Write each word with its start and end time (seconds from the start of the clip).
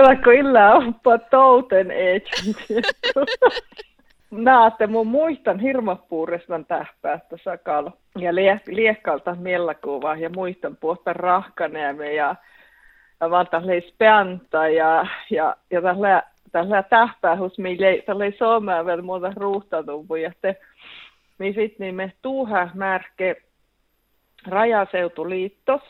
Tällä 0.00 0.32
illa 0.38 0.74
oppa 0.74 1.18
touten. 1.18 1.88
Naatte 4.30 4.86
mun 4.86 5.06
muistan 5.06 5.58
hirmapuurestan 5.58 6.64
tähpäästä 6.64 7.36
sakalla. 7.44 7.92
Ja 8.18 8.34
liekkalta 8.66 9.34
miellakuva 9.34 10.16
ja 10.16 10.30
muistan 10.30 10.76
puolta 10.76 11.12
rahkaneemme 11.12 12.14
ja, 12.14 12.34
ja 13.20 13.30
vaan 13.30 13.46
speanta 13.88 14.68
ja, 14.68 15.06
ja, 15.30 15.56
ja 15.70 15.82
tällä, 15.82 16.22
tällä 16.52 16.82
tähpäähus, 16.82 17.58
millä 17.58 17.86
tällä 18.06 18.24
suomea 18.38 18.86
vielä 18.86 19.02
muuta 19.02 19.32
ruuhtatuvu. 19.36 20.14
Ja 20.14 20.32
te, 20.40 20.56
niin 21.38 21.54
sit 21.54 21.78
niin 21.78 21.94
me 21.94 22.12
tuuha 22.22 22.68
märke 22.74 23.42
rajaseutuliittos. 24.46 25.82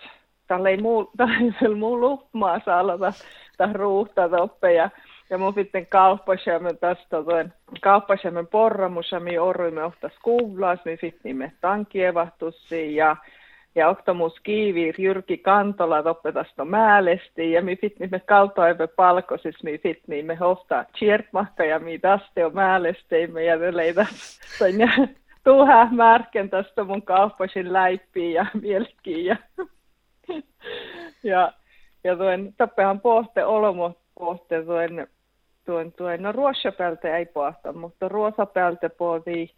Tällä 0.47 0.69
ei 0.69 0.77
muu, 0.77 1.11
tällä 1.17 1.77
muu 1.77 2.01
lupmaa 2.01 2.61
saada 2.65 2.99
tähän 3.61 3.77
ruuhtatoppe 3.77 4.73
ja 5.31 5.39
mun 5.39 5.55
sitten 5.55 5.87
kauppasämmen 5.87 6.79
tästä 6.79 7.17
kauppasämmen 7.81 8.47
porramussa 8.47 9.21
mi 9.21 9.39
orruimme 9.39 9.85
ohtas 9.85 10.13
kuvlas, 10.23 10.81
niin 10.85 10.99
sitten 11.01 11.37
me 11.37 11.53
tankievahtussi 11.61 12.97
ja 12.97 13.17
ja 13.75 13.89
oktomus 13.89 14.41
kiivi 14.43 14.95
Jyrki 14.99 15.39
Kantola 15.39 16.03
tästä 16.35 16.65
määlesti. 16.65 17.53
Ja 17.53 17.63
mi 17.63 17.77
fit 17.77 17.99
me 18.11 18.21
kaltoive 18.21 18.87
palkosis 18.87 19.63
mi 19.63 19.79
fit 19.79 20.03
me 20.09 20.35
hosta 20.35 20.85
tjertmahka 20.99 21.65
ja 21.65 21.79
mi 21.79 21.99
tästä 21.99 22.47
on 22.47 22.55
määlesteimme. 22.55 23.45
Ja 23.45 23.57
leitä 23.77 24.07
ja 24.79 25.07
tuha 25.45 25.89
märken 25.91 26.51
tästä 26.51 26.85
mun 26.85 27.03
kauppasin 27.03 27.73
läippiin 27.73 28.33
ja 28.33 28.47
mielkiin 28.63 29.25
ja 29.25 29.37
ja 31.23 31.53
ja 32.05 32.17
tuon 32.17 32.53
tappehan 32.57 33.01
pohte 33.01 33.45
olomo 33.45 33.95
pohte 34.19 34.65
tuon 34.65 35.07
tuon, 35.67 35.93
tuon 35.93 36.23
no 36.23 36.33
ruossapeltä 36.33 37.17
ei 37.17 37.27
pohta, 37.27 37.73
mutta 37.73 38.09
ruosapeltä 38.09 38.91
pohti 38.91 39.55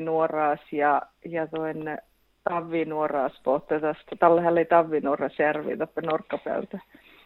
nuoraas 0.00 0.60
ja, 0.72 1.02
ja 1.24 1.46
tuon 1.46 1.98
tavvinuoraas 2.44 3.40
pohti 3.44 3.80
tästä. 3.80 4.16
Tällä 4.18 4.50
oli 4.50 4.64
tavvinuoras 4.64 5.38
järvi 5.38 5.76
tappe 5.76 6.00
norkkapeltä. 6.00 6.78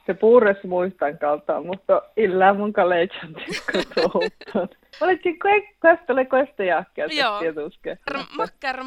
Se 0.06 0.14
puures 0.14 0.64
muistan 0.64 1.18
kautta, 1.18 1.62
mutta 1.62 2.02
illa 2.16 2.54
mun 2.54 2.72
kaleitsan 2.72 3.34
kotouttan. 3.72 4.68
Olitkin 5.00 5.38
kuesta 5.38 6.12
oli 6.12 6.26
kuesta 6.26 6.64
jahkia 6.64 7.06
Joo, 7.10 7.40
makkar 8.36 8.84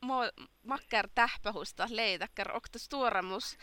muistust. 0.00 0.50
Makkar 0.64 1.08
tähpähusta 1.14 1.86
leitäkkar 1.90 2.56
oktas 2.56 2.88
tuoramus 2.88 3.58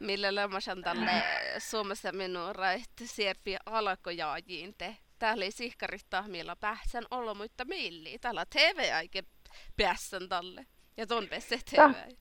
millä 0.00 0.34
lämmäsen 0.34 0.82
tälle 0.82 1.10
Suomessa 1.58 2.12
minuura, 2.12 2.72
että 2.72 3.04
sierpi 3.04 3.56
alkojaajiin 3.66 4.74
te. 4.78 4.96
Täällä 5.18 5.44
ei 5.44 5.50
sihkarista 5.50 6.24
millä 6.26 6.56
pähtsän 6.60 7.04
olla, 7.10 7.34
mutta 7.34 7.64
milli. 7.64 8.18
Täällä 8.20 8.44
TV 8.52 8.94
aike 8.94 9.22
päässän 9.76 10.28
tälle. 10.28 10.66
Ja 10.96 11.06
ton 11.06 11.26
pesse 11.30 11.58
TV. 11.70 12.12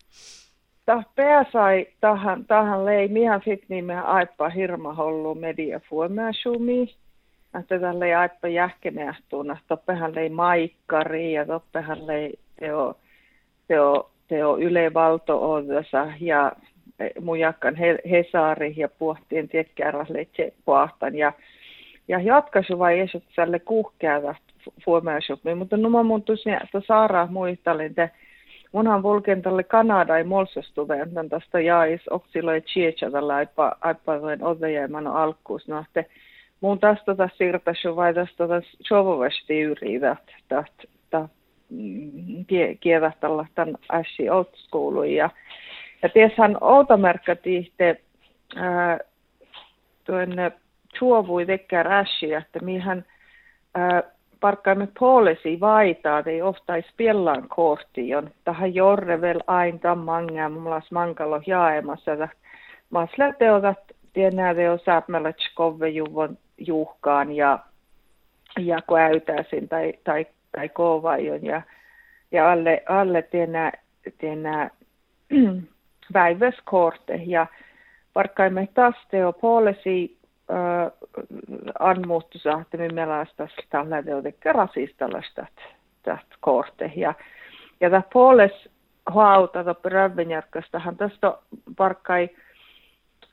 Tämä 0.86 1.04
pääsai 1.16 1.88
tähän, 2.00 2.46
tähän 2.46 2.86
lei, 2.86 3.08
mihän 3.08 3.42
sit 3.46 3.70
niin 3.70 3.86
me 3.86 4.00
aipa 4.00 4.50
hirma 4.50 4.94
hollu 4.94 5.36
media 5.36 5.80
fuomaasumi. 5.90 6.96
Että 7.60 7.80
tällä 7.80 8.06
ei 8.06 8.14
aipa 8.14 8.48
jähkeneähtuna. 8.48 9.58
Toppehan 9.68 10.16
lei 10.16 10.30
maikkari 10.30 11.34
ja 11.34 11.46
toppehan 11.46 12.08
lei 12.08 12.40
teo, 12.60 12.96
teo, 13.68 14.10
teo 14.28 14.58
ylevalto 14.58 15.64
ja 16.20 16.52
mujakkan 17.22 17.76
he, 17.76 18.00
Hesari 18.10 18.74
ja 18.78 18.90
puhtien 18.90 19.50
tiekkäärälle 19.50 20.28
puhtan 20.66 21.16
ja 21.16 21.34
ja 22.08 22.20
jatkaisu 22.20 22.80
vai 22.80 23.00
esut 23.00 23.24
tälle 23.36 23.60
kuhkeata 23.60 24.36
fuomaasupmi, 24.86 25.56
mutta 25.56 25.78
numa 25.78 26.04
mun 26.04 26.24
tosiaan, 26.24 26.64
että 26.64 26.82
saara 26.88 27.28
muistalin, 27.32 27.86
että 27.86 28.10
munhan 28.72 29.04
vulken 29.04 29.42
tälle 29.42 29.64
Kanada 29.64 30.18
ei 30.18 30.24
molsestuve, 30.24 31.02
että 31.02 31.24
tästä 31.30 31.60
jäis 31.60 32.02
oksilo 32.10 32.54
ja 32.54 32.62
chietsa 32.62 33.12
tällä 33.12 33.36
aipa, 33.36 33.76
aipa 33.82 34.22
vain 34.22 34.44
odejäämän 34.44 35.08
alkuus, 35.08 35.68
no 35.68 35.80
että 35.80 36.04
mun 36.62 36.80
tästä 36.80 37.16
tässä 37.16 37.38
siirtäisi 37.38 37.96
vai 37.96 38.14
tästä 38.14 38.48
tässä 38.48 38.78
sovovasti 38.88 39.62
yritä, 39.62 40.16
että 40.40 40.64
kiedä 42.80 43.12
tämän 43.56 43.76
äsi 43.92 44.30
old 44.30 44.46
ja 45.16 45.30
ja 46.04 46.10
tieshän 46.10 46.58
outomerkka 46.62 47.36
tihte 47.36 48.02
tuonne 50.04 50.52
tuovui 51.00 51.48
vekkää 51.48 51.84
räshi, 51.84 52.34
että 52.34 52.60
mihän 52.60 53.06
parkkaimme 54.40 54.88
poliisi 55.00 55.60
vaitaa, 55.60 56.24
ei 56.26 56.42
oftais 56.42 56.86
piellaan 56.98 57.50
korttiin. 57.50 58.34
Tähän 58.44 58.76
jorre 58.76 59.22
vel 59.22 59.40
ain 59.48 59.80
tämän 59.80 59.98
mangaa, 59.98 60.50
mulas 60.50 60.92
mankalo 60.92 61.42
jaemassa. 61.48 62.12
Mä 62.90 63.08
teotat 63.40 63.80
tienää 64.14 64.56
teo 64.56 64.78
juvon 65.88 66.38
juhkaan 66.58 67.32
ja, 67.32 67.60
ja 68.60 68.82
äytäisin 69.00 69.70
tai, 69.70 69.94
tai, 70.04 70.26
tai 70.52 70.70
kovajon 70.70 71.46
ja, 71.46 71.62
ja 72.32 72.52
alle, 72.52 72.84
alle 72.90 73.22
tienää, 73.22 73.72
tienää 74.18 74.70
väivöskorte 76.14 77.14
ja 77.26 77.48
varkkaimme 78.16 78.68
taas 78.74 78.96
teo 79.10 79.34
poliisi 79.34 80.18
äh, 80.52 80.92
anmuuttusa, 81.80 82.64
me 82.78 82.90
melastas 82.90 83.52
tällä 83.70 84.04
tästä 86.04 86.36
korte. 86.40 86.92
Ja, 86.96 87.14
ja 87.80 87.90
tämä 87.90 88.02
puoles 88.14 88.70
hauta 89.06 89.64
tai 89.64 89.76
rövenjärkästähän 89.86 90.98
tästä 90.98 91.38
parkkai 91.78 92.30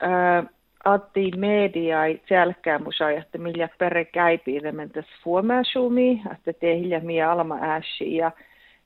äh, 0.02 0.44
atti 0.84 1.30
media 1.36 2.04
ei 2.04 2.22
selkää 2.28 2.78
musa, 2.78 3.10
että 3.10 3.38
millä 3.38 3.68
perre 3.78 4.04
käypii 4.04 4.60
mentäs 4.72 5.04
suomaasumi, 5.22 6.22
että 6.32 6.52
te 6.52 7.00
mie 7.02 7.22
alma 7.22 7.58
ääsi. 7.60 8.16
Ja, 8.16 8.30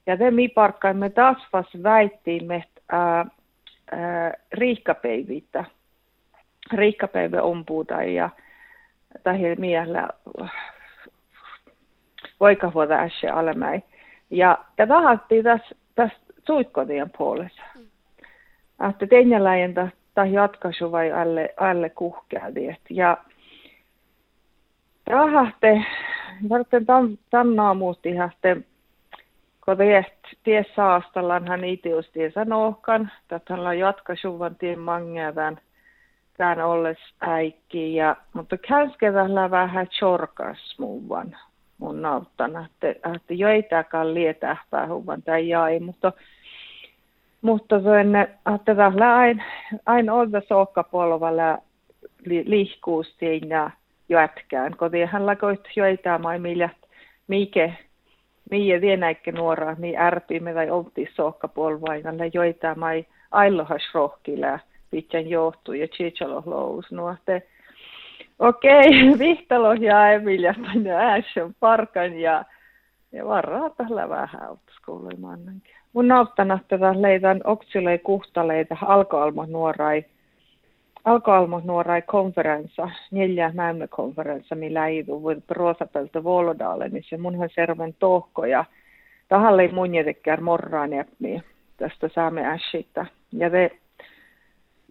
ja 0.06 0.16
te 0.16 0.31
mi 0.31 0.48
parkkaimme 0.48 1.10
taas 1.10 1.36
vas 1.53 1.66
väittiin, 1.82 2.53
että 2.53 3.26
riikkapeivitä. 4.53 5.64
Riikkapäivä 6.72 7.42
ompuuta 7.42 8.03
ja 8.03 8.30
tai 9.22 9.56
miellä 9.59 10.09
voikavuota 12.41 12.94
äsken 12.94 13.34
alemäi. 13.34 13.80
Ja, 14.30 14.59
ja 14.78 14.86
tahattiin 14.86 15.44
tässä 15.44 15.75
täs 15.94 16.12
suikkodien 16.47 17.10
puolessa. 17.19 17.62
Mm. 17.75 17.86
Että 18.91 19.06
tenjäläjen 19.06 19.75
tai 20.19 20.33
jatkaisu 20.33 20.93
vai 20.93 21.12
alle, 21.12 21.55
alle 21.56 21.91
kuhkeadiet. 21.91 22.81
Ja 22.91 23.19
rahahte, 25.06 25.84
varten 26.49 26.87
tämän 27.31 27.56
naamuusti 27.56 28.17
hahte 28.17 28.57
kun 29.65 29.78
viet 29.78 30.12
ties 30.43 30.67
saastallaan 30.77 31.49
hän 31.49 31.65
itius 31.65 32.11
tiesä 32.11 32.45
nohkan, 32.45 33.11
tähän 33.28 33.78
jatkasuvan 33.78 34.57
tien 34.57 34.78
mangevan 34.78 35.59
tämän 36.37 36.67
olles 36.67 36.99
äikki, 37.21 37.95
ja, 37.95 38.17
mutta 38.33 38.57
känskevällä 38.57 39.51
vähän 39.51 39.89
chorkas 39.89 40.78
muuvan 40.78 41.37
mun 41.78 42.03
nauttana, 42.03 42.67
että, 42.67 43.11
että 43.15 43.34
joitakaan 43.34 44.15
lietähtää 44.15 44.87
huvan 44.87 45.23
tai 45.23 45.49
jäi, 45.49 45.81
mutta 45.81 46.12
mutta 47.43 47.81
sen, 47.81 48.17
että 48.55 48.75
tällä 48.75 49.17
aina 49.17 49.45
ain 49.87 50.11
olla 50.11 50.43
sokkapolvalla 50.49 51.59
li, 52.25 52.45
liikkuustiin 52.47 53.49
ja 53.49 53.71
jätkään, 54.09 54.77
hän 55.11 55.27
lakoit 55.27 55.61
joitain 55.77 56.23
mai 56.23 56.39
millä 56.39 56.69
mikä 57.29 57.73
mie 58.51 58.81
vienäikke 58.81 59.33
nuora, 59.33 59.77
niin 59.79 59.99
ärpimme 59.99 60.55
tai 60.55 60.71
oltiin 60.71 61.09
sohkapolvainalle, 61.15 62.31
joita 62.35 62.75
mai 62.75 63.07
aillohas 63.31 63.83
rohkilää, 63.95 64.59
pitän 64.91 65.29
johtuu 65.29 65.75
ja 65.75 65.89
chichalo 65.89 66.43
lous 66.47 66.93
nuote. 66.93 67.43
Okei, 68.39 68.79
okay, 68.79 69.19
Vihtalo 69.19 69.73
ja 69.73 70.11
Emilia 70.11 70.55
ja 70.85 71.13
Ashon 71.13 71.55
parkan 71.61 72.21
ja, 72.21 72.45
ja 73.13 73.27
varraa 73.27 73.71
tällä 73.71 74.09
vähän 74.09 74.43
autoskouluimannankin. 74.43 75.75
Mun 75.93 76.09
nauttana 76.09 76.59
tätä 76.69 77.03
leitän 77.03 77.41
oksile 77.45 77.99
kuhtaleita 77.99 78.77
alkoalma 78.81 79.47
nuorai 79.47 80.05
alkoalma 81.05 81.63
nuorai 81.65 82.03
konferenssa, 82.03 82.91
neljä 83.10 83.51
mämme 83.55 83.89
konferenssa, 83.89 84.55
millä 84.55 84.87
ei 84.87 85.05
tule 85.05 85.37
Roosapelta 85.51 86.25
Volodale, 86.25 86.89
niin 86.89 87.21
munhan 87.21 87.49
serven 87.55 87.95
tohko 87.99 88.47
ja 88.47 88.65
tahalle 89.28 89.63
ei 89.63 89.72
mun 89.72 89.95
jätekään 89.95 90.43
morraan 90.43 90.91
niin 91.19 91.43
tästä 91.77 92.09
saamme 92.15 92.47
äsitä. 92.47 93.07
Ja 93.33 93.51
te, 93.51 93.71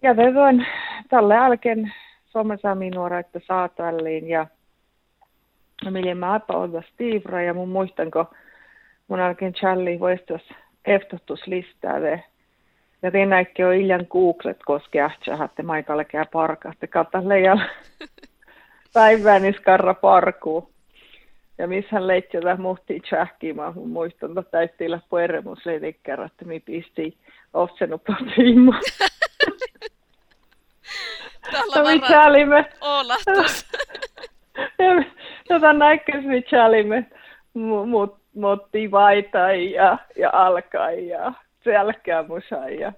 ja 0.02 0.14
te 0.14 0.34
voin 0.34 0.66
tälle 1.08 1.36
alken 1.36 1.92
Suomen 2.26 2.58
saami 2.58 2.90
nuoraita 2.90 3.40
saatvalliin 3.46 4.28
ja 4.28 4.46
millä 5.90 6.14
mä 6.14 6.32
aipa 6.32 6.54
olla 6.54 6.82
stiivra 6.92 7.42
ja 7.42 7.54
mun 7.54 7.68
muistan, 7.68 8.10
kun 8.10 8.26
mun 9.08 9.20
alkin 9.20 9.54
Charlie 9.54 10.00
voistas 10.00 10.42
ehtotuslistaa 10.84 11.98
ja 13.02 13.10
te 13.10 13.26
näitte 13.26 13.66
on 13.66 13.74
iljan 13.74 14.06
googlet 14.10 14.58
koske 14.66 15.00
ähtsä, 15.00 15.44
että 15.44 15.62
maikalle 15.62 16.04
käy 16.04 16.24
parka, 16.32 16.70
että 16.72 16.86
kautta 16.86 17.28
leijalla 17.28 17.62
päivään 18.94 19.54
skarra 19.54 19.94
parkuu. 19.94 20.70
Ja 21.58 21.68
missä 21.68 22.06
jotain 22.34 22.60
muhtia 22.60 23.00
tsähkiä, 23.00 23.54
mun 23.74 23.88
muistan, 23.88 24.38
että 24.38 24.50
täytti 24.50 24.90
läppö 24.90 25.24
eremus 25.24 25.58
että 26.26 26.44
mi 26.44 26.60
pisti 26.60 27.16
offsenut 27.54 28.02
tiimu. 28.34 28.72
Tällä 31.52 31.84
varmaan 31.84 32.66
olahtus. 32.80 33.66
Jota 35.50 35.72
näkkäs 35.72 36.24
mi 36.24 36.42
chalimme 36.42 37.06
motivaita 38.34 39.38
ja, 39.52 39.98
ja 40.16 40.30
alkaa 40.32 40.90
ja 40.90 41.32
selkeä 41.64 42.22
musa 42.22 42.68
ja 42.68 42.92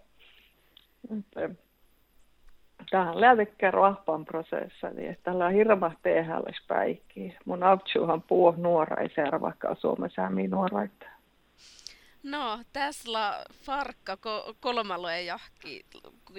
tähän 2.91 3.21
lähtekään 3.21 3.75
rahpan 3.75 4.25
prosessa, 4.25 4.91
niin 4.91 5.11
että 5.11 5.23
tällä 5.23 5.47
on 5.47 5.53
hirma 5.53 5.93
tehälles 6.03 6.57
päikki. 6.69 7.37
Mun 7.45 7.63
avtsuhan 7.63 8.23
puhuu 8.23 8.55
nuora 8.57 8.97
ei 9.03 9.09
vaikka 9.41 9.75
Suomen 9.75 10.11
säämi 10.11 10.49
nuoraita. 10.49 11.07
No, 12.23 12.59
tässä 12.73 13.45
farkka 13.65 14.15
ko- 14.15 14.55
kolmaloja 14.61 15.21
jahki 15.21 15.87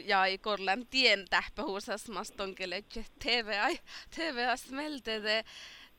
jäi 0.06 0.38
korlan 0.38 0.86
tien 0.90 1.26
tähpähuusas 1.30 2.10
mastonkele 2.10 2.84
TV, 3.24 3.78
TV 4.16 5.44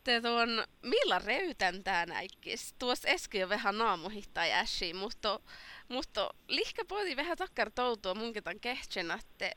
te 0.04 0.20
tuon 0.20 0.48
millä 0.82 1.20
reytän 1.26 1.84
tää 1.84 2.06
näikkis. 2.06 2.74
Tuossa 2.78 3.08
äsken 3.08 3.40
jo 3.40 3.48
vähän 3.48 3.78
naamuhittaa 3.78 4.46
jäsi, 4.46 4.94
mutta, 4.94 5.40
mutta 5.88 6.30
lihkä 6.48 6.84
poti 6.88 7.16
vähän 7.16 7.36
takkar 7.36 7.70
toutua 7.74 8.14
munketan 8.14 8.60
kehtsen, 8.60 9.06
että 9.10 9.50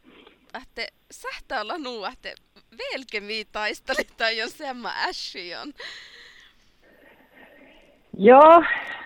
että 0.62 0.82
sähtää 1.12 1.62
olla 1.62 1.78
nuu, 1.78 2.06
että 2.06 2.30
velkemi 2.78 3.44
taisteli 3.52 4.08
tai 4.18 4.38
jos 4.38 4.58
semma 4.58 4.92
äsi 5.08 5.56
on. 5.56 5.74
Joo, 8.18 8.64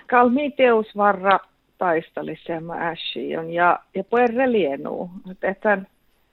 kalmi 0.10 0.52
teusvarra 0.52 1.40
taisteli 1.78 2.40
semma 2.48 2.76
äsi 2.76 3.38
on 3.38 3.54
ja, 3.54 3.80
ja 3.96 4.04
puerre 4.04 4.52
lienuu. 4.52 5.10
Että 5.44 5.78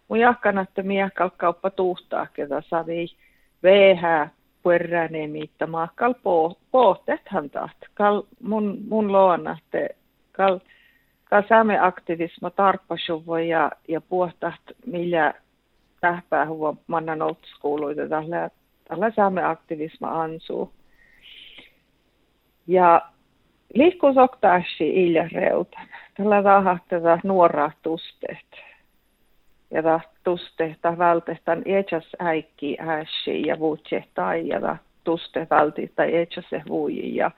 mun 0.08 0.18
jahkan, 0.18 0.58
että 0.58 0.82
miekal 0.82 1.30
kauppa 1.36 1.70
tuhtaa, 1.70 2.26
ketä 2.26 2.62
savi 2.68 3.06
vehää 3.62 4.30
puerräne 4.66 5.26
miitta 5.26 5.68
kal 5.94 6.14
po, 6.22 6.58
pohtethan 6.70 7.50
taht. 7.50 7.76
Kal 7.94 8.22
mun, 8.42 8.78
mun 8.88 9.12
loona, 9.12 9.58
että 9.58 9.94
kal, 10.32 10.58
kal 11.24 11.42
saamme 11.48 11.78
aktivisma 11.78 12.50
tarppasuvo 12.50 13.38
ja, 13.38 13.72
ja 13.88 14.00
puhtaht 14.00 14.62
millä 14.86 15.34
tähpää 16.00 16.46
huva 16.46 16.74
mannan 16.86 17.22
oltskouluita 17.22 18.08
tällä, 18.08 18.50
tällä 18.88 19.12
saamme 19.16 19.44
aktivisma 19.44 20.22
ansuu. 20.22 20.72
Ja 22.66 23.02
liikkuus 23.74 24.16
oktaasi 24.16 25.06
ilja 25.06 25.28
reutan. 25.32 25.86
Tällä 26.16 26.42
tahahteta 26.42 27.18
nuoraa 27.24 27.72
tusteet. 27.82 28.46
Ja 29.70 29.82
ta 29.82 30.00
tustehta 30.24 30.98
vältetän 30.98 31.62
iäkäs 31.66 32.16
äikki 32.18 32.76
äsi 32.80 33.46
ja 33.46 33.58
vuutse 33.58 34.04
tai 34.14 34.48
ja 34.48 34.76
tuste 35.04 35.46
välti 35.50 35.92
tai 35.96 36.12
iäkäs 36.12 36.44
vuoji 36.68 37.16
ja 37.16 37.30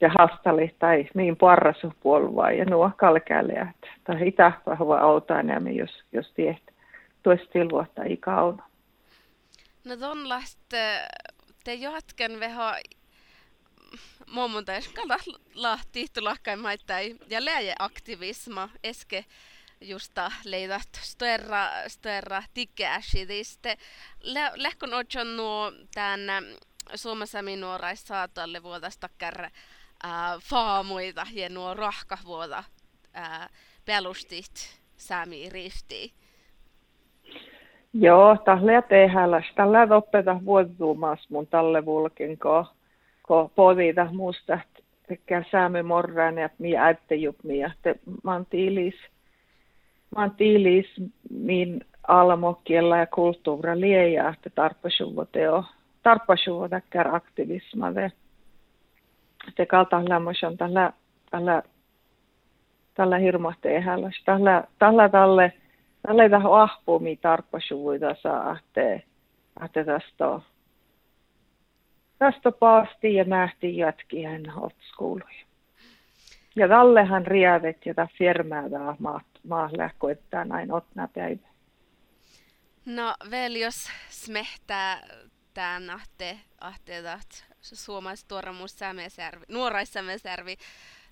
ja 0.00 0.10
hastali 0.18 0.74
tai 0.78 1.08
mihin 1.14 1.36
parrasu 1.36 1.92
puolvaa 2.00 2.52
ja 2.52 2.64
nuo 2.64 2.90
kalkäleät. 2.96 3.76
Tai 4.04 4.28
itä 4.28 4.52
vahva 4.66 4.98
autaan 4.98 5.76
jos, 5.76 5.90
jos 6.12 6.32
tiet 6.32 6.74
tuossa 7.22 7.50
tilvuotta 7.52 8.04
i 8.04 8.16
kauna. 8.16 8.62
No 9.84 9.96
tonlast 9.96 10.58
te 11.64 11.74
jatken 11.74 12.40
veho 12.40 12.72
mummon 14.26 14.64
kalla 14.94 15.16
lahti 15.54 16.06
tulakkain 16.14 16.58
maittai 16.58 17.14
ja 17.30 17.44
läje 17.44 17.74
aktivisma 17.78 18.68
eske 18.84 19.24
justa 19.80 20.32
leidat 20.44 20.88
störra, 21.00 21.66
störra 21.88 22.42
tikkäsidiste. 22.54 23.76
Lä, 24.20 24.52
lähkon 24.54 24.94
otson 24.94 25.36
nuo 25.36 25.72
tän 25.94 26.20
Suomessa 26.94 27.42
minuorais 27.42 28.06
saatolle 28.06 28.62
vuodesta 28.62 29.08
kärre 29.18 29.50
faamuita 30.42 31.26
ja 31.32 31.48
nuo 31.48 31.74
rahkavuoda 31.74 32.64
pelustit 33.84 34.80
sami 34.96 35.48
rifti. 35.48 36.12
Joo, 37.92 38.36
tällä 38.44 38.82
tehdään. 38.82 39.44
Tällä 39.54 39.96
oppeta 39.96 40.40
vuotuumas 40.44 41.30
mun 41.30 41.46
tälle 41.46 41.84
vulkin, 41.84 42.38
ko, 42.38 42.66
ko 43.22 43.50
povita 43.54 44.08
musta, 44.12 44.58
että 45.10 45.44
säämme 45.50 45.82
morran 45.82 46.38
ja 46.38 46.48
mi 46.58 46.76
äittäjup 46.76 47.36
ja 47.44 47.70
te 47.82 47.94
mantiilis, 48.22 48.94
mantiilis 50.16 50.86
min 51.30 51.80
almokiella 52.08 52.96
ja 52.96 53.06
kulttuura 53.06 53.80
lieja, 53.80 54.28
että 54.28 54.50
tarppasuvuoteo, 54.50 55.64
tarppasuvuotakär 56.02 57.14
aktivisma. 57.14 57.94
Det 57.94 58.12
se 59.56 59.66
kaltahlamus 59.66 60.44
on 60.44 60.56
tällä, 60.56 60.92
tällä, 61.30 61.62
tällä 62.94 63.18
hirmohteehällä. 63.18 64.10
Tällä, 64.24 64.64
tällä 64.78 65.08
tälle, 65.08 65.52
tällä 66.02 66.28
tähän 66.28 66.52
ahpumi 66.52 67.16
tarppasuvuita 67.16 68.14
saa, 68.22 68.58
että, 68.58 68.94
että 69.64 69.84
tästä 69.84 70.40
tästä 72.18 72.52
paasti 72.52 73.14
ja 73.14 73.24
nähtiin 73.24 73.76
jätkien 73.76 74.52
otskuluja. 74.56 75.47
Ja 76.58 76.68
tallehan 76.68 77.26
riävet 77.26 77.86
ja 77.86 77.94
tämä 77.94 78.08
firmaa 78.18 78.96
maa, 78.98 79.20
maa 79.48 79.70
lähkoittaa 79.76 80.44
näin 80.44 80.72
otna 80.72 81.08
päivä. 81.14 81.48
No, 82.86 83.14
vel 83.30 83.54
jos 83.54 83.90
smehtää 84.08 85.02
tämän 85.54 85.90
ahte, 85.90 86.38
ahteetat 86.60 87.44
suomalaiset 87.60 88.28
tuoremus 88.28 88.78
Sämesärvi, 88.78 89.44
nuorais 89.48 89.92
Sämesärvi 89.92 90.56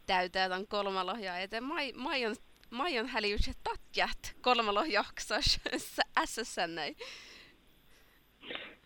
täytää 0.07 0.49
tämän 0.49 0.67
kolmalohja 0.67 1.39
eteen. 1.39 1.65
Mai, 1.65 1.93
maion, 1.93 2.35
maion 2.71 3.07
häliykset 3.07 3.57
tatjat 3.65 4.35
kolmalohjaksas 4.41 5.61
SSN. 6.25 6.79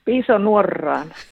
Piso 0.04 0.38
nuorraan. 0.38 1.14